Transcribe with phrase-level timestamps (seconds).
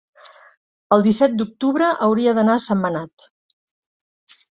[0.95, 3.29] el disset d'octubre hauria d'anar a Sentmenat.